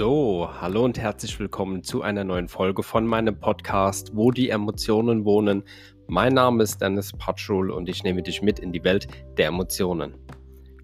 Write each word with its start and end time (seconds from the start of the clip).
So, 0.00 0.48
hallo 0.58 0.86
und 0.86 0.98
herzlich 0.98 1.38
willkommen 1.38 1.84
zu 1.84 2.00
einer 2.00 2.24
neuen 2.24 2.48
Folge 2.48 2.82
von 2.82 3.06
meinem 3.06 3.38
Podcast, 3.38 4.12
wo 4.14 4.30
die 4.30 4.48
Emotionen 4.48 5.26
wohnen. 5.26 5.62
Mein 6.06 6.32
Name 6.32 6.62
ist 6.62 6.80
Dennis 6.80 7.12
Patschul 7.12 7.70
und 7.70 7.86
ich 7.86 8.02
nehme 8.02 8.22
dich 8.22 8.40
mit 8.40 8.60
in 8.60 8.72
die 8.72 8.82
Welt 8.82 9.08
der 9.36 9.48
Emotionen. 9.48 10.14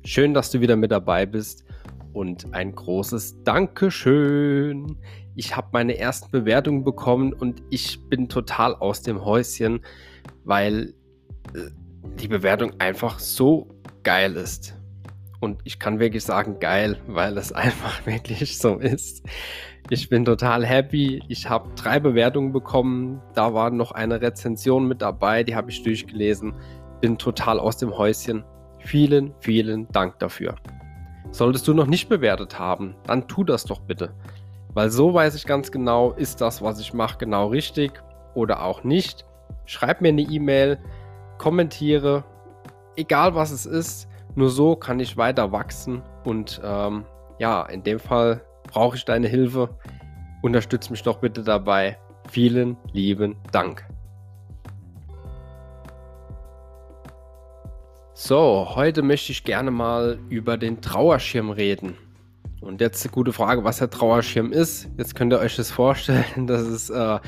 Schön, 0.05 0.35
dass 0.35 0.51
du 0.51 0.61
wieder 0.61 0.77
mit 0.77 0.91
dabei 0.91 1.25
bist 1.25 1.65
und 2.13 2.53
ein 2.53 2.75
großes 2.75 3.43
Dankeschön. 3.43 4.99
Ich 5.35 5.57
habe 5.57 5.69
meine 5.73 5.97
ersten 5.97 6.31
Bewertungen 6.31 6.85
bekommen 6.85 7.33
und 7.33 7.63
ich 7.71 7.99
bin 8.11 8.29
total 8.29 8.75
aus 8.75 9.01
dem 9.01 9.25
Häuschen, 9.25 9.81
weil 10.45 10.93
äh, 11.55 11.71
die 12.21 12.29
Bewertung 12.29 12.73
einfach 12.81 13.19
so 13.19 13.67
geil 14.03 14.37
ist. 14.37 14.77
Und 15.41 15.61
ich 15.65 15.79
kann 15.79 15.99
wirklich 15.99 16.25
sagen, 16.25 16.59
geil, 16.61 16.97
weil 17.07 17.37
es 17.39 17.53
einfach 17.53 18.07
wirklich 18.07 18.59
so 18.59 18.77
ist. 18.77 19.25
Ich 19.91 20.09
bin 20.09 20.25
total 20.25 20.65
happy. 20.67 21.23
Ich 21.29 21.49
habe 21.49 21.71
drei 21.77 22.01
Bewertungen 22.01 22.53
bekommen. 22.53 23.21
Da 23.35 23.55
war 23.55 23.71
noch 23.71 23.93
eine 23.93 24.21
Rezension 24.21 24.89
mit 24.89 25.03
dabei, 25.03 25.45
die 25.45 25.55
habe 25.55 25.71
ich 25.71 25.83
durchgelesen. 25.83 26.55
Bin 27.01 27.19
total 27.19 27.61
aus 27.61 27.77
dem 27.77 27.97
Häuschen. 27.97 28.45
Vielen, 28.81 29.35
vielen 29.41 29.89
Dank 29.93 30.19
dafür. 30.19 30.57
Solltest 31.31 31.69
du 31.69 31.75
noch 31.75 31.87
nicht 31.87 32.09
bewertet 32.09 32.59
haben, 32.59 32.97
dann 33.07 33.29
tu 33.29 33.45
das 33.45 33.65
doch 33.65 33.81
bitte. 33.81 34.15
Weil 34.73 34.91
so 34.91 35.13
weiß 35.13 35.35
ich 35.35 35.47
ganz 35.47 35.71
genau, 35.71 36.13
ist 36.13 36.41
das, 36.41 36.63
was 36.63 36.81
ich 36.81 36.95
mache, 36.95 37.19
genau 37.19 37.49
richtig 37.49 37.93
oder 38.35 38.63
auch 38.63 38.85
nicht. 38.85 39.25
Schreib 39.65 40.01
mir 40.01 40.09
eine 40.09 40.23
E-Mail, 40.23 40.79
kommentiere, 41.39 42.25
egal 42.97 43.35
was 43.35 43.51
es 43.51 43.67
ist 43.67 44.09
nur 44.37 44.51
so 44.51 44.77
kann 44.77 45.01
ich 45.01 45.17
weiter 45.17 45.51
wachsen 45.51 46.03
und 46.25 46.61
ähm, 46.63 47.05
ja, 47.39 47.63
in 47.63 47.83
dem 47.83 47.99
Fall 47.99 48.43
brauche 48.65 48.97
ich 48.97 49.05
deine 49.05 49.29
Hilfe. 49.29 49.71
Unterstütze 50.43 50.91
mich 50.91 51.03
doch 51.03 51.19
bitte 51.19 51.43
dabei. 51.43 51.99
Vielen 52.31 52.77
lieben 52.93 53.37
Dank. 53.53 53.87
So, 58.13 58.69
heute 58.75 59.03
möchte 59.03 59.33
ich 59.33 59.45
gerne 59.45 59.71
mal 59.71 60.19
über 60.29 60.57
den 60.57 60.81
Trauerschirm 60.81 61.51
reden. 61.51 61.97
Und 62.61 62.81
jetzt 62.81 63.05
eine 63.05 63.13
gute 63.13 63.33
Frage, 63.33 63.65
was 63.65 63.79
der 63.79 63.91
Trauerschirm 63.91 64.53
ist. 64.53 64.89
Jetzt 64.97 65.15
könnt 65.15 65.33
ihr 65.33 65.39
euch 65.39 65.57
das 65.57 65.71
vorstellen, 65.71 66.25
das 66.47 66.63
ist 66.63 66.91
äh, 66.91 67.19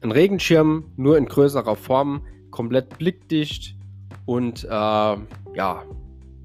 ein 0.00 0.10
Regenschirm, 0.10 0.92
nur 0.96 1.16
in 1.16 1.26
größerer 1.26 1.76
Form, 1.76 2.26
komplett 2.50 2.98
blickdicht 2.98 3.76
und 4.26 4.64
äh, 4.64 5.16
ja, 5.54 5.82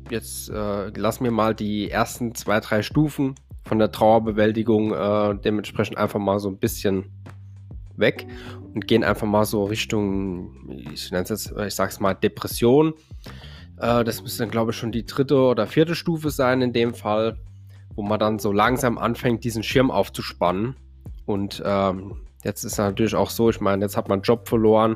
jetzt 0.09 0.49
äh, 0.49 0.89
lassen 0.89 1.23
wir 1.23 1.31
mal 1.31 1.55
die 1.55 1.89
ersten 1.89 2.35
zwei, 2.35 2.59
drei 2.59 2.81
Stufen 2.81 3.35
von 3.65 3.79
der 3.79 3.91
Trauerbewältigung 3.91 4.93
äh, 4.93 5.35
dementsprechend 5.43 5.97
einfach 5.97 6.19
mal 6.19 6.39
so 6.39 6.49
ein 6.49 6.57
bisschen 6.57 7.05
weg 7.97 8.27
und 8.73 8.87
gehen 8.87 9.03
einfach 9.03 9.27
mal 9.27 9.45
so 9.45 9.65
Richtung, 9.65 10.69
ich 10.93 11.11
nenne 11.11 11.23
es 11.23 11.29
jetzt, 11.29 11.51
ich 11.51 11.75
sag's 11.75 11.99
mal, 11.99 12.13
Depression. 12.13 12.93
Äh, 13.77 14.03
das 14.03 14.21
müsste 14.21 14.43
dann, 14.43 14.51
glaube 14.51 14.71
ich, 14.71 14.77
schon 14.77 14.91
die 14.91 15.05
dritte 15.05 15.37
oder 15.37 15.67
vierte 15.67 15.95
Stufe 15.95 16.29
sein 16.29 16.61
in 16.61 16.73
dem 16.73 16.93
Fall, 16.93 17.37
wo 17.95 18.03
man 18.03 18.19
dann 18.19 18.39
so 18.39 18.51
langsam 18.51 18.97
anfängt, 18.97 19.43
diesen 19.43 19.63
Schirm 19.63 19.91
aufzuspannen. 19.91 20.75
Und 21.25 21.61
ähm, 21.65 22.21
jetzt 22.43 22.63
ist 22.63 22.77
natürlich 22.77 23.15
auch 23.15 23.29
so, 23.29 23.49
ich 23.49 23.59
meine, 23.59 23.83
jetzt 23.83 23.97
hat 23.97 24.07
man 24.07 24.21
Job 24.21 24.47
verloren 24.47 24.95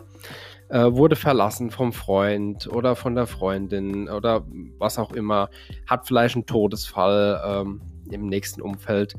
äh, 0.71 0.93
wurde 0.93 1.17
verlassen 1.17 1.69
vom 1.69 1.91
Freund 1.91 2.67
oder 2.67 2.95
von 2.95 3.13
der 3.13 3.27
Freundin 3.27 4.07
oder 4.07 4.45
was 4.77 4.97
auch 4.97 5.11
immer, 5.11 5.49
hat 5.85 6.07
vielleicht 6.07 6.35
einen 6.35 6.45
Todesfall 6.45 7.41
ähm, 7.45 7.81
im 8.09 8.27
nächsten 8.27 8.61
Umfeld. 8.61 9.15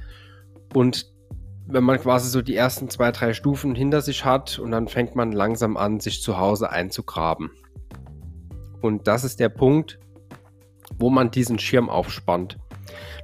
Und 0.75 1.13
wenn 1.67 1.85
man 1.85 2.01
quasi 2.01 2.31
so 2.31 2.41
die 2.41 2.57
ersten 2.57 2.89
zwei, 2.89 3.13
drei 3.13 3.35
Stufen 3.35 3.75
hinter 3.75 4.01
sich 4.01 4.25
hat 4.25 4.59
und 4.59 4.71
dann 4.71 4.89
fängt 4.89 5.15
man 5.15 5.31
langsam 5.33 5.77
an, 5.77 6.01
sich 6.01 6.23
zu 6.23 6.39
Hause 6.39 6.71
einzugraben. 6.71 7.51
Und 8.81 9.07
das 9.07 9.23
ist 9.23 9.39
der 9.39 9.51
Punkt, 9.51 9.99
wo 10.99 11.11
man 11.11 11.31
diesen 11.31 11.59
Schirm 11.59 11.91
aufspannt. 11.91 12.59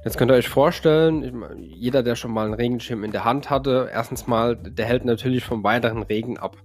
Jetzt 0.05 0.17
könnt 0.17 0.31
ihr 0.31 0.35
euch 0.35 0.47
vorstellen, 0.49 1.43
jeder, 1.59 2.03
der 2.03 2.15
schon 2.15 2.31
mal 2.31 2.45
einen 2.45 2.53
Regenschirm 2.53 3.03
in 3.03 3.11
der 3.11 3.25
Hand 3.25 3.49
hatte, 3.49 3.89
erstens 3.91 4.27
mal, 4.27 4.55
der 4.55 4.85
hält 4.85 5.03
natürlich 5.03 5.43
vom 5.43 5.63
weiteren 5.63 6.03
Regen 6.03 6.37
ab 6.37 6.55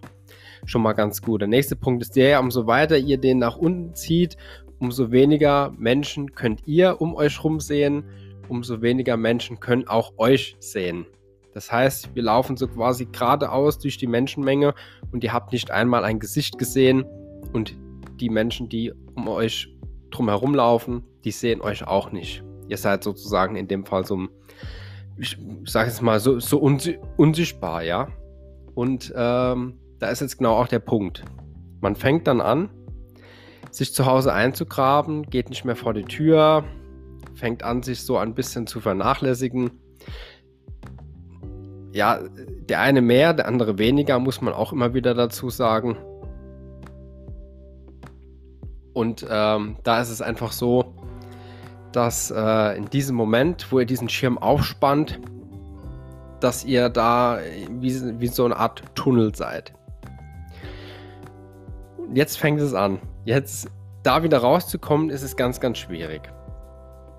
schon 0.67 0.83
mal 0.83 0.93
ganz 0.93 1.23
gut. 1.23 1.41
Der 1.41 1.49
nächste 1.49 1.77
Punkt 1.77 2.03
ist 2.03 2.17
der, 2.17 2.41
umso 2.41 2.67
weiter 2.67 2.97
ihr 2.97 3.19
den 3.19 3.39
nach 3.39 3.57
unten 3.57 3.95
zieht, 3.95 4.37
umso 4.79 5.11
weniger 5.11 5.73
Menschen 5.79 6.35
könnt 6.35 6.67
ihr 6.67 7.01
um 7.01 7.15
euch 7.15 7.43
rum 7.43 7.61
sehen, 7.61 8.05
umso 8.49 8.83
weniger 8.83 9.17
Menschen 9.17 9.61
können 9.61 9.89
auch 9.89 10.13
euch 10.19 10.57
sehen. 10.59 11.07
Das 11.55 11.71
heißt, 11.71 12.15
wir 12.15 12.23
laufen 12.23 12.57
so 12.57 12.67
quasi 12.67 13.07
geradeaus 13.07 13.79
durch 13.79 13.97
die 13.97 14.09
Menschenmenge 14.09 14.75
und 15.13 15.23
ihr 15.23 15.33
habt 15.33 15.53
nicht 15.53 15.71
einmal 15.71 16.05
ein 16.05 16.19
Gesicht 16.19 16.59
gesehen 16.59 17.05
und 17.53 17.77
die 18.21 18.29
Menschen, 18.29 18.69
die 18.69 18.93
um 19.15 19.29
euch 19.29 19.69
drumherum 20.11 20.55
laufen, 20.55 21.05
die 21.25 21.31
sehen 21.31 21.61
euch 21.61 21.87
auch 21.87 22.11
nicht. 22.11 22.43
Ihr 22.69 22.77
seid 22.77 23.05
sozusagen 23.05 23.57
in 23.57 23.69
dem 23.69 23.85
Fall 23.87 24.05
so, 24.05 24.29
ich 25.17 25.39
sage 25.65 25.89
es 25.89 26.01
mal, 26.01 26.19
so, 26.19 26.41
so 26.41 26.59
unsichtbar, 26.59 27.83
ja. 27.83 28.09
Und 28.75 29.13
ähm, 29.17 29.79
da 29.99 30.09
ist 30.09 30.21
jetzt 30.21 30.39
genau 30.39 30.55
auch 30.57 30.69
der 30.69 30.81
Punkt. 30.81 31.25
Man 31.81 31.97
fängt 31.97 32.27
dann 32.27 32.41
an, 32.41 32.71
sich 33.71 33.93
zu 33.93 34.07
Hause 34.07 34.33
einzugraben, 34.33 35.25
geht 35.25 35.51
nicht 35.51 35.65
mehr 35.65 35.77
vor 35.77 35.95
die 35.95 36.05
Tür, 36.05 36.65
fängt 37.35 37.63
an, 37.63 37.83
sich 37.83 38.03
so 38.03 38.17
ein 38.17 38.35
bisschen 38.35 38.67
zu 38.67 38.81
vernachlässigen. 38.81 39.71
Ja, 41.93 42.21
der 42.69 42.81
eine 42.81 43.03
mehr, 43.03 43.35
der 43.35 43.47
andere 43.47 43.79
weniger, 43.79 44.19
muss 44.19 44.41
man 44.41 44.55
auch 44.55 44.73
immer 44.73 44.95
wieder 44.95 45.15
dazu 45.15 45.51
sagen. 45.51 45.97
Und 48.93 49.27
ähm, 49.29 49.77
da 49.83 50.01
ist 50.01 50.11
es 50.11 50.23
einfach 50.23 50.53
so, 50.53 50.95
dass 51.93 52.31
äh, 52.31 52.77
in 52.77 52.89
diesem 52.91 53.17
Moment, 53.17 53.71
wo 53.71 53.81
ihr 53.81 53.87
diesen 53.87 54.09
Schirm 54.09 54.39
aufspannt, 54.39 55.21
dass 56.41 56.65
ihr 56.65 56.89
da 56.89 57.39
wie, 57.71 58.21
wie 58.21 58.27
so 58.27 58.45
eine 58.45 58.57
Art 58.57 58.83
Tunnel 58.95 59.35
seid 59.35 59.73
jetzt 62.15 62.39
fängt 62.39 62.61
es 62.61 62.75
an. 62.75 63.01
Jetzt 63.25 63.69
da 64.03 64.23
wieder 64.23 64.39
rauszukommen, 64.39 65.11
ist 65.11 65.23
es 65.23 65.37
ganz, 65.37 65.61
ganz 65.61 65.79
schwierig. 65.79 66.23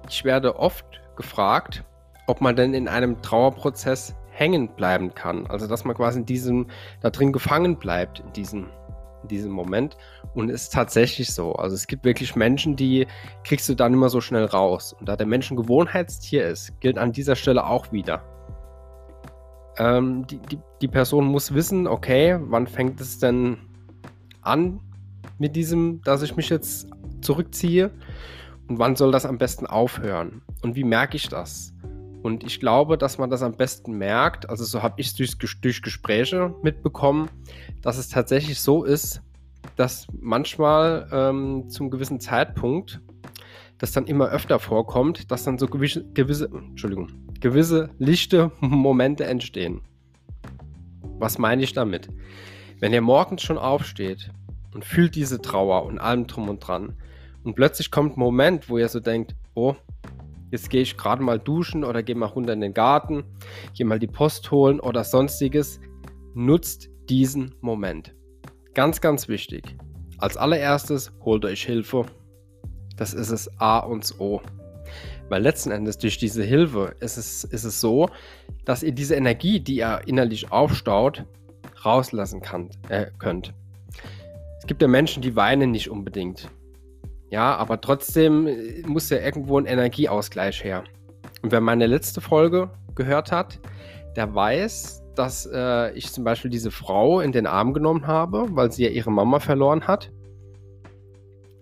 Ich 0.09 0.23
werde 0.23 0.57
oft 0.59 0.85
gefragt, 1.15 1.83
ob 2.27 2.41
man 2.41 2.55
denn 2.55 2.73
in 2.73 2.87
einem 2.87 3.21
Trauerprozess 3.21 4.15
hängen 4.31 4.67
bleiben 4.75 5.13
kann. 5.13 5.47
Also 5.47 5.67
dass 5.67 5.85
man 5.85 5.95
quasi 5.95 6.19
in 6.19 6.25
diesem, 6.25 6.67
da 7.01 7.09
drin 7.09 7.31
gefangen 7.31 7.77
bleibt, 7.77 8.19
in 8.19 8.33
diesem, 8.33 8.67
in 9.23 9.27
diesem 9.29 9.51
Moment. 9.51 9.97
Und 10.33 10.49
es 10.49 10.63
ist 10.63 10.73
tatsächlich 10.73 11.33
so. 11.33 11.53
Also 11.53 11.75
es 11.75 11.87
gibt 11.87 12.05
wirklich 12.05 12.35
Menschen, 12.35 12.75
die 12.75 13.07
kriegst 13.43 13.67
du 13.69 13.75
dann 13.75 13.93
immer 13.93 14.09
so 14.09 14.21
schnell 14.21 14.45
raus. 14.45 14.93
Und 14.99 15.07
da 15.09 15.15
der 15.15 15.27
Mensch 15.27 15.49
ein 15.49 15.57
Gewohnheitstier 15.57 16.47
ist, 16.47 16.79
gilt 16.81 16.97
an 16.97 17.11
dieser 17.11 17.35
Stelle 17.35 17.65
auch 17.65 17.91
wieder. 17.91 18.21
Ähm, 19.77 20.25
die, 20.27 20.37
die, 20.37 20.59
die 20.81 20.87
Person 20.87 21.25
muss 21.25 21.53
wissen, 21.53 21.87
okay, 21.87 22.37
wann 22.39 22.67
fängt 22.67 23.01
es 23.01 23.19
denn 23.19 23.57
an 24.45 24.79
mit 25.37 25.55
diesem, 25.55 26.01
dass 26.03 26.21
ich 26.21 26.35
mich 26.35 26.49
jetzt 26.49 26.87
zurückziehe? 27.21 27.91
Und 28.67 28.79
wann 28.79 28.95
soll 28.95 29.11
das 29.11 29.25
am 29.25 29.37
besten 29.37 29.67
aufhören? 29.67 30.41
Und 30.61 30.75
wie 30.75 30.83
merke 30.83 31.17
ich 31.17 31.29
das? 31.29 31.73
Und 32.23 32.43
ich 32.43 32.59
glaube, 32.59 32.97
dass 32.97 33.19
man 33.19 33.29
das 33.29 33.43
am 33.43 33.55
besten 33.55 33.99
merkt, 33.99 34.49
also 34.49 34.63
so 34.63 34.81
habe 34.81 34.99
ich 34.99 35.07
es 35.07 35.13
durch, 35.13 35.37
durch 35.61 35.83
Gespräche 35.83 36.55
mitbekommen, 36.63 37.29
dass 37.83 37.99
es 37.99 38.09
tatsächlich 38.09 38.59
so 38.59 38.83
ist, 38.83 39.21
dass 39.75 40.07
manchmal 40.19 41.07
ähm, 41.11 41.69
zum 41.69 41.91
gewissen 41.91 42.19
Zeitpunkt 42.19 42.99
das 43.77 43.91
dann 43.91 44.07
immer 44.07 44.29
öfter 44.29 44.57
vorkommt, 44.57 45.29
dass 45.31 45.43
dann 45.43 45.59
so 45.59 45.67
gewisse, 45.67 46.03
gewisse, 46.13 46.45
Entschuldigung, 46.45 47.09
gewisse 47.41 47.89
lichte 47.99 48.51
Momente 48.59 49.25
entstehen. 49.25 49.81
Was 51.19 51.37
meine 51.37 51.63
ich 51.63 51.73
damit? 51.73 52.09
Wenn 52.79 52.91
ihr 52.91 53.01
morgens 53.01 53.43
schon 53.43 53.59
aufsteht 53.59 54.31
und 54.75 54.85
fühlt 54.85 55.15
diese 55.15 55.41
Trauer 55.41 55.85
und 55.85 55.97
allem 55.97 56.27
drum 56.27 56.49
und 56.49 56.59
dran 56.59 56.95
und 57.45 57.53
plötzlich 57.53 57.91
kommt 57.91 58.17
ein 58.17 58.19
Moment, 58.19 58.69
wo 58.69 58.79
ihr 58.79 58.89
so 58.89 58.99
denkt, 58.99 59.35
oh, 59.53 59.75
jetzt 60.49 60.71
gehe 60.71 60.81
ich 60.81 60.97
gerade 60.97 61.21
mal 61.21 61.39
duschen 61.39 61.83
oder 61.83 62.01
gehe 62.01 62.15
mal 62.15 62.25
runter 62.25 62.53
in 62.53 62.61
den 62.61 62.73
Garten, 62.73 63.23
gehe 63.75 63.85
mal 63.85 63.99
die 63.99 64.07
Post 64.07 64.49
holen 64.49 64.79
oder 64.79 65.03
sonstiges, 65.03 65.79
nutzt 66.33 66.89
diesen 67.07 67.53
Moment. 67.61 68.15
Ganz, 68.73 68.99
ganz 68.99 69.27
wichtig. 69.27 69.77
Als 70.17 70.37
allererstes 70.37 71.13
holt 71.23 71.45
euch 71.45 71.63
Hilfe. 71.63 72.07
Das 72.95 73.13
ist 73.13 73.29
es 73.29 73.47
A 73.59 73.77
und 73.79 74.19
O. 74.19 74.41
Weil 75.29 75.43
letzten 75.43 75.69
Endes 75.69 75.99
durch 75.99 76.17
diese 76.17 76.43
Hilfe 76.43 76.95
ist 76.99 77.17
es, 77.17 77.43
ist 77.43 77.63
es 77.63 77.79
so, 77.79 78.09
dass 78.65 78.81
ihr 78.81 78.91
diese 78.91 79.15
Energie, 79.15 79.59
die 79.59 79.77
ihr 79.77 80.01
innerlich 80.07 80.51
aufstaut, 80.51 81.25
rauslassen 81.83 82.41
kann, 82.41 82.71
äh, 82.89 83.11
könnt. 83.19 83.53
Es 84.65 84.67
gibt 84.67 84.81
ja 84.81 84.87
Menschen, 84.87 85.21
die 85.21 85.35
weinen 85.35 85.69
nicht 85.69 85.91
unbedingt. 85.91 86.49
Ja, 87.29 87.55
aber 87.55 87.81
trotzdem 87.81 88.47
äh, 88.47 88.81
muss 88.87 89.11
ja 89.11 89.19
irgendwo 89.19 89.59
ein 89.59 89.67
Energieausgleich 89.67 90.63
her. 90.63 90.83
Und 91.43 91.51
wer 91.51 91.61
meine 91.61 91.85
letzte 91.85 92.19
Folge 92.19 92.71
gehört 92.95 93.31
hat, 93.31 93.59
der 94.15 94.33
weiß, 94.33 95.03
dass 95.13 95.47
äh, 95.53 95.91
ich 95.91 96.11
zum 96.11 96.23
Beispiel 96.23 96.49
diese 96.49 96.71
Frau 96.71 97.19
in 97.19 97.31
den 97.31 97.45
Arm 97.45 97.75
genommen 97.75 98.07
habe, 98.07 98.47
weil 98.55 98.71
sie 98.71 98.85
ja 98.85 98.89
ihre 98.89 99.11
Mama 99.11 99.39
verloren 99.39 99.85
hat. 99.85 100.11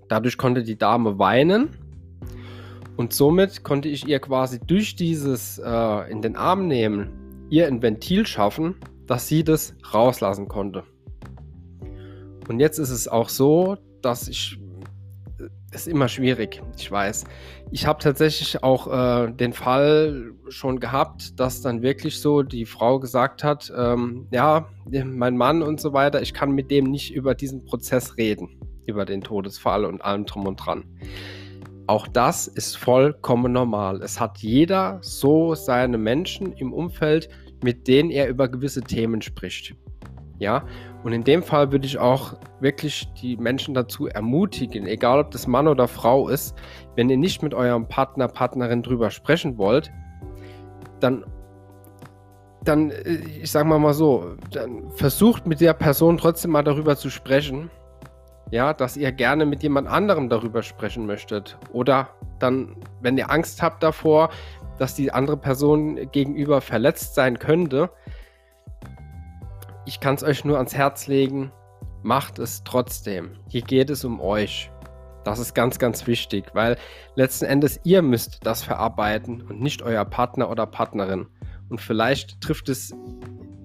Dadurch 0.07 0.37
konnte 0.37 0.63
die 0.63 0.77
Dame 0.77 1.19
weinen 1.19 1.71
und 2.95 3.11
somit 3.11 3.65
konnte 3.65 3.89
ich 3.89 4.07
ihr 4.07 4.19
quasi 4.19 4.61
durch 4.61 4.95
dieses 4.95 5.57
äh, 5.57 6.09
in 6.09 6.21
den 6.21 6.37
Arm 6.37 6.69
nehmen, 6.69 7.47
ihr 7.49 7.67
ein 7.67 7.81
Ventil 7.81 8.25
schaffen, 8.25 8.75
dass 9.07 9.27
sie 9.27 9.43
das 9.43 9.75
rauslassen 9.93 10.47
konnte. 10.47 10.85
Und 12.47 12.59
jetzt 12.59 12.79
ist 12.79 12.89
es 12.89 13.07
auch 13.07 13.29
so, 13.29 13.77
dass 14.01 14.27
ich 14.27 14.59
ist 15.73 15.87
immer 15.87 16.07
schwierig, 16.07 16.61
ich 16.77 16.91
weiß. 16.91 17.23
Ich 17.71 17.87
habe 17.87 18.01
tatsächlich 18.01 18.63
auch 18.63 18.87
äh, 18.87 19.31
den 19.31 19.53
Fall 19.53 20.31
schon 20.49 20.79
gehabt, 20.79 21.39
dass 21.39 21.61
dann 21.61 21.81
wirklich 21.81 22.19
so 22.19 22.43
die 22.43 22.65
Frau 22.65 22.99
gesagt 22.99 23.43
hat, 23.43 23.73
ähm, 23.75 24.27
ja, 24.31 24.69
mein 24.85 25.37
Mann 25.37 25.63
und 25.63 25.81
so 25.81 25.93
weiter, 25.93 26.21
ich 26.21 26.33
kann 26.33 26.51
mit 26.51 26.69
dem 26.69 26.85
nicht 26.85 27.13
über 27.13 27.33
diesen 27.33 27.65
Prozess 27.65 28.17
reden, 28.17 28.59
über 28.85 29.05
den 29.05 29.21
Todesfall 29.21 29.85
und 29.85 30.03
allem 30.03 30.25
drum 30.25 30.45
und 30.45 30.57
dran. 30.57 30.83
Auch 31.87 32.07
das 32.07 32.47
ist 32.47 32.77
vollkommen 32.77 33.51
normal. 33.51 34.01
Es 34.03 34.19
hat 34.19 34.37
jeder 34.37 34.99
so 35.01 35.53
seine 35.55 35.97
Menschen 35.97 36.53
im 36.53 36.71
Umfeld, 36.71 37.29
mit 37.63 37.87
denen 37.87 38.09
er 38.09 38.29
über 38.29 38.47
gewisse 38.47 38.81
Themen 38.81 39.21
spricht. 39.21 39.75
Ja, 40.39 40.63
und 41.03 41.13
in 41.13 41.23
dem 41.23 41.43
Fall 41.43 41.71
würde 41.71 41.85
ich 41.85 41.99
auch 41.99 42.33
wirklich 42.59 43.07
die 43.21 43.37
Menschen 43.37 43.73
dazu 43.73 44.07
ermutigen, 44.07 44.87
egal 44.87 45.19
ob 45.19 45.31
das 45.31 45.47
Mann 45.47 45.67
oder 45.67 45.87
Frau 45.87 46.27
ist, 46.27 46.55
wenn 46.95 47.09
ihr 47.09 47.17
nicht 47.17 47.43
mit 47.43 47.53
eurem 47.53 47.87
Partner, 47.87 48.27
Partnerin 48.27 48.81
drüber 48.81 49.11
sprechen 49.11 49.57
wollt, 49.57 49.91
dann, 50.99 51.23
dann, 52.63 52.91
äh, 52.91 53.19
ich 53.41 53.51
sag 53.51 53.65
mal 53.65 53.79
mal 53.79 53.93
so, 53.93 54.35
dann 54.51 54.89
versucht 54.91 55.45
mit 55.45 55.61
der 55.61 55.73
Person 55.73 56.17
trotzdem 56.17 56.51
mal 56.51 56.63
darüber 56.63 56.95
zu 56.95 57.09
sprechen. 57.09 57.69
Ja, 58.51 58.73
dass 58.73 58.97
ihr 58.97 59.11
gerne 59.11 59.45
mit 59.47 59.63
jemand 59.63 59.87
anderem 59.87 60.29
darüber 60.29 60.61
sprechen 60.61 61.07
möchtet. 61.07 61.57
Oder 61.71 62.09
dann, 62.37 62.75
wenn 63.01 63.17
ihr 63.17 63.31
Angst 63.31 63.63
habt 63.63 63.81
davor, 63.81 64.29
dass 64.77 64.93
die 64.95 65.11
andere 65.11 65.37
Person 65.37 66.11
gegenüber 66.11 66.61
verletzt 66.61 67.15
sein 67.15 67.39
könnte, 67.39 67.89
ich 69.85 69.99
kann 69.99 70.15
es 70.15 70.23
euch 70.23 70.45
nur 70.45 70.57
ans 70.57 70.73
Herz 70.73 71.07
legen, 71.07 71.51
macht 72.01 72.39
es 72.39 72.63
trotzdem. 72.63 73.31
Hier 73.49 73.61
geht 73.61 73.89
es 73.89 74.05
um 74.05 74.19
euch. 74.19 74.71
Das 75.23 75.39
ist 75.39 75.53
ganz, 75.53 75.79
ganz 75.79 76.05
wichtig, 76.05 76.45
weil 76.53 76.77
letzten 77.15 77.45
Endes 77.45 77.79
ihr 77.83 78.01
müsst 78.01 78.39
das 78.43 78.63
verarbeiten 78.63 79.41
und 79.41 79.61
nicht 79.61 79.81
euer 79.81 80.03
Partner 80.05 80.49
oder 80.49 80.65
Partnerin. 80.65 81.27
Und 81.69 81.79
vielleicht 81.79 82.41
trifft 82.41 82.69
es 82.69 82.93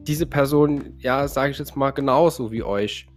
diese 0.02 0.26
Person, 0.26 0.94
ja, 0.98 1.26
sage 1.28 1.50
ich 1.50 1.58
jetzt 1.58 1.76
mal, 1.76 1.90
genauso 1.90 2.52
wie 2.52 2.62
euch. 2.62 3.08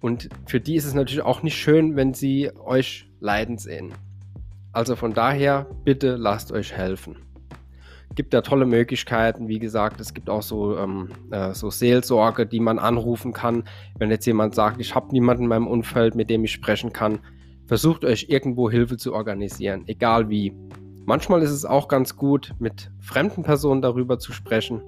Und 0.00 0.28
für 0.46 0.60
die 0.60 0.76
ist 0.76 0.86
es 0.86 0.94
natürlich 0.94 1.22
auch 1.22 1.42
nicht 1.42 1.56
schön, 1.56 1.94
wenn 1.94 2.14
sie 2.14 2.50
euch 2.64 3.10
leiden 3.20 3.58
sehen. 3.58 3.92
Also 4.72 4.96
von 4.96 5.12
daher, 5.12 5.66
bitte 5.84 6.16
lasst 6.16 6.50
euch 6.50 6.72
helfen 6.72 7.16
gibt 8.14 8.34
da 8.34 8.40
tolle 8.40 8.66
Möglichkeiten. 8.66 9.48
Wie 9.48 9.58
gesagt, 9.58 10.00
es 10.00 10.14
gibt 10.14 10.28
auch 10.28 10.42
so, 10.42 10.76
ähm, 10.76 11.08
äh, 11.30 11.54
so 11.54 11.70
Seelsorge, 11.70 12.46
die 12.46 12.60
man 12.60 12.78
anrufen 12.78 13.32
kann. 13.32 13.64
Wenn 13.98 14.10
jetzt 14.10 14.26
jemand 14.26 14.54
sagt, 14.54 14.80
ich 14.80 14.94
habe 14.94 15.12
niemanden 15.12 15.44
in 15.44 15.48
meinem 15.48 15.66
Umfeld, 15.66 16.14
mit 16.14 16.30
dem 16.30 16.44
ich 16.44 16.52
sprechen 16.52 16.92
kann, 16.92 17.20
versucht 17.66 18.04
euch 18.04 18.26
irgendwo 18.28 18.70
Hilfe 18.70 18.96
zu 18.96 19.14
organisieren, 19.14 19.84
egal 19.86 20.28
wie. 20.28 20.52
Manchmal 21.04 21.42
ist 21.42 21.50
es 21.50 21.64
auch 21.64 21.88
ganz 21.88 22.16
gut, 22.16 22.54
mit 22.60 22.90
fremden 23.00 23.42
Personen 23.42 23.82
darüber 23.82 24.18
zu 24.20 24.32
sprechen, 24.32 24.82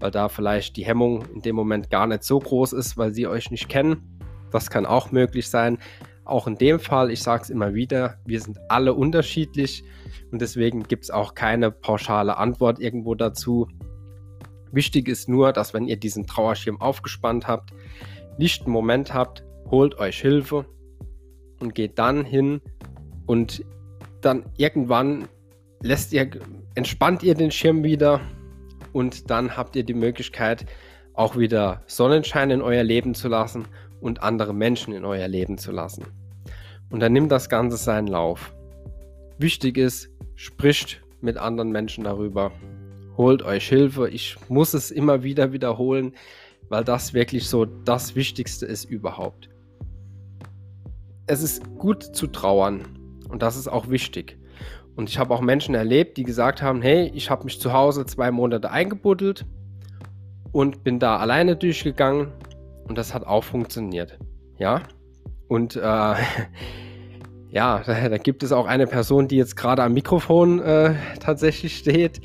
weil 0.00 0.10
da 0.10 0.28
vielleicht 0.28 0.76
die 0.76 0.84
Hemmung 0.84 1.24
in 1.34 1.42
dem 1.42 1.56
Moment 1.56 1.90
gar 1.90 2.06
nicht 2.06 2.22
so 2.22 2.38
groß 2.38 2.72
ist, 2.72 2.96
weil 2.96 3.12
sie 3.12 3.26
euch 3.26 3.50
nicht 3.50 3.68
kennen. 3.68 4.18
Das 4.50 4.70
kann 4.70 4.86
auch 4.86 5.12
möglich 5.12 5.48
sein. 5.48 5.78
Auch 6.32 6.46
in 6.46 6.54
dem 6.54 6.80
Fall, 6.80 7.10
ich 7.10 7.22
sage 7.22 7.42
es 7.42 7.50
immer 7.50 7.74
wieder, 7.74 8.16
wir 8.24 8.40
sind 8.40 8.58
alle 8.70 8.94
unterschiedlich 8.94 9.84
und 10.30 10.40
deswegen 10.40 10.82
gibt 10.84 11.04
es 11.04 11.10
auch 11.10 11.34
keine 11.34 11.70
pauschale 11.70 12.38
Antwort 12.38 12.80
irgendwo 12.80 13.14
dazu. 13.14 13.68
Wichtig 14.70 15.08
ist 15.08 15.28
nur, 15.28 15.52
dass 15.52 15.74
wenn 15.74 15.86
ihr 15.86 15.98
diesen 15.98 16.26
Trauerschirm 16.26 16.80
aufgespannt 16.80 17.48
habt, 17.48 17.74
nicht 18.38 18.62
einen 18.62 18.72
Moment 18.72 19.12
habt, 19.12 19.44
holt 19.70 19.98
euch 19.98 20.22
Hilfe 20.22 20.64
und 21.60 21.74
geht 21.74 21.98
dann 21.98 22.24
hin 22.24 22.62
und 23.26 23.62
dann 24.22 24.46
irgendwann 24.56 25.28
lässt 25.82 26.14
ihr, 26.14 26.30
entspannt 26.74 27.22
ihr 27.22 27.34
den 27.34 27.50
Schirm 27.50 27.84
wieder 27.84 28.22
und 28.94 29.30
dann 29.30 29.54
habt 29.54 29.76
ihr 29.76 29.84
die 29.84 29.92
Möglichkeit, 29.92 30.64
auch 31.12 31.36
wieder 31.36 31.82
Sonnenschein 31.88 32.50
in 32.50 32.62
euer 32.62 32.84
Leben 32.84 33.14
zu 33.14 33.28
lassen 33.28 33.66
und 34.00 34.22
andere 34.22 34.54
Menschen 34.54 34.94
in 34.94 35.04
euer 35.04 35.28
Leben 35.28 35.58
zu 35.58 35.72
lassen. 35.72 36.21
Und 36.92 37.00
dann 37.00 37.14
nimmt 37.14 37.32
das 37.32 37.48
Ganze 37.48 37.78
seinen 37.78 38.06
Lauf. 38.06 38.54
Wichtig 39.38 39.78
ist, 39.78 40.10
spricht 40.36 41.02
mit 41.22 41.38
anderen 41.38 41.72
Menschen 41.72 42.04
darüber. 42.04 42.52
Holt 43.16 43.42
euch 43.42 43.66
Hilfe. 43.66 44.08
Ich 44.10 44.36
muss 44.48 44.74
es 44.74 44.90
immer 44.90 45.22
wieder 45.22 45.52
wiederholen, 45.52 46.12
weil 46.68 46.84
das 46.84 47.14
wirklich 47.14 47.48
so 47.48 47.64
das 47.64 48.14
Wichtigste 48.14 48.66
ist 48.66 48.84
überhaupt. 48.84 49.48
Es 51.26 51.42
ist 51.42 51.62
gut 51.78 52.02
zu 52.02 52.26
trauern 52.26 52.82
und 53.28 53.42
das 53.42 53.56
ist 53.56 53.68
auch 53.68 53.88
wichtig. 53.88 54.36
Und 54.94 55.08
ich 55.08 55.18
habe 55.18 55.32
auch 55.32 55.40
Menschen 55.40 55.74
erlebt, 55.74 56.18
die 56.18 56.24
gesagt 56.24 56.60
haben, 56.60 56.82
hey, 56.82 57.10
ich 57.14 57.30
habe 57.30 57.44
mich 57.44 57.58
zu 57.58 57.72
Hause 57.72 58.04
zwei 58.04 58.30
Monate 58.30 58.70
eingebuddelt 58.70 59.46
und 60.52 60.84
bin 60.84 60.98
da 60.98 61.16
alleine 61.16 61.56
durchgegangen 61.56 62.32
und 62.86 62.98
das 62.98 63.14
hat 63.14 63.26
auch 63.26 63.44
funktioniert. 63.44 64.18
Ja. 64.58 64.82
Und 65.48 65.76
äh, 65.76 65.80
ja, 67.50 67.82
da, 67.84 68.08
da, 68.08 68.18
gibt 68.18 68.42
es 68.42 68.52
auch 68.52 68.66
eine 68.66 68.86
Person, 68.86 69.28
die 69.28 69.36
jetzt 69.36 69.56
gerade 69.56 69.82
am 69.82 69.92
Mikrofon 69.92 70.60
äh, 70.60 70.94
tatsächlich 71.20 71.76
steht. 71.76 72.20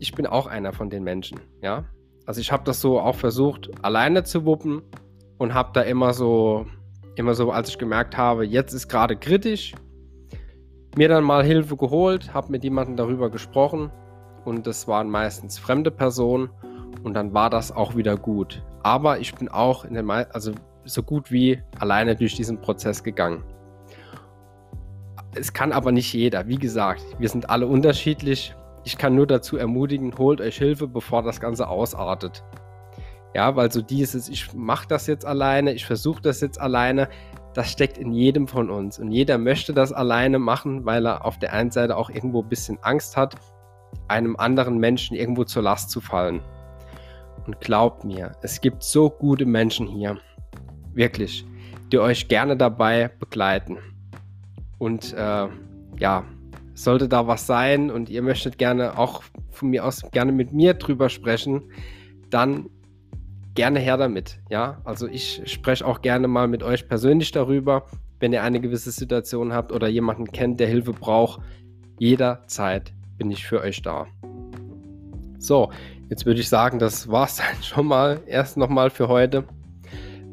Ich 0.00 0.12
bin 0.12 0.26
auch 0.26 0.46
einer 0.46 0.72
von 0.72 0.90
den 0.90 1.02
Menschen. 1.02 1.40
Ja. 1.62 1.84
Also 2.26 2.40
ich 2.40 2.52
habe 2.52 2.64
das 2.64 2.80
so 2.80 3.00
auch 3.00 3.16
versucht, 3.16 3.70
alleine 3.82 4.24
zu 4.24 4.44
wuppen 4.44 4.82
und 5.38 5.54
habe 5.54 5.70
da 5.74 5.82
immer 5.82 6.14
so, 6.14 6.66
immer 7.16 7.34
so, 7.34 7.50
als 7.50 7.68
ich 7.70 7.78
gemerkt 7.78 8.16
habe, 8.16 8.44
jetzt 8.46 8.72
ist 8.72 8.88
gerade 8.88 9.16
kritisch, 9.16 9.74
mir 10.96 11.08
dann 11.08 11.24
mal 11.24 11.44
Hilfe 11.44 11.76
geholt, 11.76 12.32
habe 12.32 12.50
mit 12.50 12.64
jemandem 12.64 12.96
darüber 12.96 13.30
gesprochen 13.30 13.90
und 14.44 14.66
das 14.66 14.88
waren 14.88 15.10
meistens 15.10 15.58
fremde 15.58 15.90
Personen 15.90 16.50
und 17.02 17.14
dann 17.14 17.34
war 17.34 17.50
das 17.50 17.72
auch 17.72 17.96
wieder 17.96 18.16
gut. 18.16 18.62
Aber 18.82 19.18
ich 19.18 19.34
bin 19.34 19.48
auch 19.48 19.84
in 19.84 19.94
den, 19.94 20.10
also 20.10 20.52
so 20.84 21.02
gut 21.02 21.30
wie 21.30 21.62
alleine 21.78 22.16
durch 22.16 22.34
diesen 22.34 22.60
Prozess 22.60 23.02
gegangen. 23.02 23.44
Es 25.34 25.52
kann 25.52 25.72
aber 25.72 25.90
nicht 25.92 26.12
jeder. 26.12 26.46
Wie 26.46 26.58
gesagt, 26.58 27.02
wir 27.18 27.28
sind 27.28 27.50
alle 27.50 27.66
unterschiedlich. 27.66 28.54
Ich 28.84 28.98
kann 28.98 29.14
nur 29.14 29.26
dazu 29.26 29.56
ermutigen, 29.56 30.16
holt 30.16 30.40
euch 30.40 30.58
Hilfe, 30.58 30.86
bevor 30.86 31.22
das 31.22 31.40
Ganze 31.40 31.68
ausartet. 31.68 32.44
Ja, 33.34 33.56
weil 33.56 33.72
so 33.72 33.82
dieses, 33.82 34.28
ich 34.28 34.52
mache 34.54 34.86
das 34.86 35.08
jetzt 35.08 35.26
alleine, 35.26 35.72
ich 35.72 35.86
versuche 35.86 36.22
das 36.22 36.40
jetzt 36.40 36.60
alleine, 36.60 37.08
das 37.52 37.70
steckt 37.70 37.98
in 37.98 38.12
jedem 38.12 38.46
von 38.46 38.70
uns. 38.70 38.98
Und 38.98 39.10
jeder 39.10 39.38
möchte 39.38 39.72
das 39.72 39.92
alleine 39.92 40.38
machen, 40.38 40.84
weil 40.84 41.06
er 41.06 41.24
auf 41.24 41.38
der 41.38 41.52
einen 41.52 41.72
Seite 41.72 41.96
auch 41.96 42.10
irgendwo 42.10 42.42
ein 42.42 42.48
bisschen 42.48 42.78
Angst 42.82 43.16
hat, 43.16 43.34
einem 44.06 44.36
anderen 44.36 44.78
Menschen 44.78 45.16
irgendwo 45.16 45.44
zur 45.44 45.62
Last 45.62 45.90
zu 45.90 46.00
fallen. 46.00 46.40
Und 47.46 47.60
glaubt 47.60 48.04
mir, 48.04 48.32
es 48.42 48.60
gibt 48.60 48.82
so 48.82 49.10
gute 49.10 49.46
Menschen 49.46 49.86
hier, 49.86 50.16
wirklich, 50.94 51.44
die 51.92 51.98
euch 51.98 52.28
gerne 52.28 52.56
dabei 52.56 53.10
begleiten. 53.18 53.78
Und 54.78 55.12
äh, 55.12 55.48
ja, 55.98 56.24
sollte 56.74 57.08
da 57.08 57.26
was 57.26 57.46
sein 57.46 57.90
und 57.90 58.10
ihr 58.10 58.22
möchtet 58.22 58.58
gerne 58.58 58.98
auch 58.98 59.22
von 59.50 59.70
mir 59.70 59.84
aus 59.84 60.02
gerne 60.10 60.32
mit 60.32 60.52
mir 60.52 60.74
drüber 60.74 61.08
sprechen, 61.08 61.62
dann 62.30 62.68
gerne 63.54 63.78
her 63.78 63.96
damit. 63.96 64.40
Ja, 64.50 64.80
also 64.84 65.06
ich 65.06 65.42
spreche 65.46 65.86
auch 65.86 66.02
gerne 66.02 66.28
mal 66.28 66.48
mit 66.48 66.62
euch 66.62 66.88
persönlich 66.88 67.30
darüber, 67.30 67.86
wenn 68.18 68.32
ihr 68.32 68.42
eine 68.42 68.60
gewisse 68.60 68.90
Situation 68.90 69.52
habt 69.52 69.70
oder 69.72 69.86
jemanden 69.86 70.26
kennt, 70.26 70.58
der 70.58 70.66
Hilfe 70.66 70.92
braucht. 70.92 71.40
Jederzeit 71.98 72.92
bin 73.16 73.30
ich 73.30 73.46
für 73.46 73.60
euch 73.60 73.82
da. 73.82 74.06
So, 75.38 75.70
jetzt 76.08 76.26
würde 76.26 76.40
ich 76.40 76.48
sagen, 76.48 76.78
das 76.78 77.08
war 77.08 77.26
es 77.26 77.36
dann 77.36 77.62
schon 77.62 77.86
mal 77.86 78.20
erst 78.26 78.56
nochmal 78.56 78.90
für 78.90 79.08
heute. 79.08 79.44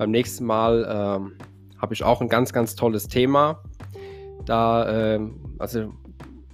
Beim 0.01 0.09
nächsten 0.09 0.45
Mal 0.45 0.83
ähm, 0.89 1.33
habe 1.77 1.93
ich 1.93 2.03
auch 2.03 2.21
ein 2.21 2.27
ganz, 2.27 2.53
ganz 2.53 2.73
tolles 2.73 3.07
Thema. 3.07 3.61
Da, 4.45 5.13
ähm, 5.13 5.55
also 5.59 5.93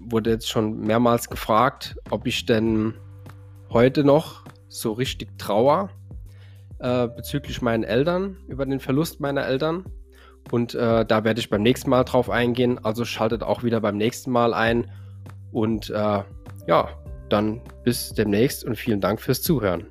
wurde 0.02 0.32
jetzt 0.32 0.50
schon 0.50 0.82
mehrmals 0.82 1.30
gefragt, 1.30 1.96
ob 2.10 2.28
ich 2.28 2.46
denn 2.46 2.96
heute 3.70 4.04
noch 4.04 4.44
so 4.68 4.92
richtig 4.92 5.40
trauer 5.40 5.92
äh, 6.80 7.08
bezüglich 7.08 7.62
meinen 7.62 7.86
Eltern, 7.86 8.36
über 8.50 8.66
den 8.66 8.82
Verlust 8.82 9.22
meiner 9.22 9.46
Eltern. 9.46 9.86
Und 10.52 10.76
äh, 10.76 11.06
da 11.06 11.24
werde 11.24 11.40
ich 11.40 11.50
beim 11.50 11.64
nächsten 11.64 11.90
Mal 11.90 12.04
drauf 12.04 12.30
eingehen. 12.30 12.84
Also 12.84 13.06
schaltet 13.06 13.44
auch 13.44 13.64
wieder 13.64 13.80
beim 13.80 13.96
nächsten 13.96 14.30
Mal 14.30 14.54
ein. 14.54 14.92
Und 15.54 15.90
äh, 15.90 16.22
ja, 16.68 16.90
dann 17.30 17.62
bis 17.86 18.10
demnächst 18.10 18.66
und 18.66 18.76
vielen 18.76 19.00
Dank 19.00 19.22
fürs 19.22 19.42
Zuhören. 19.42 19.88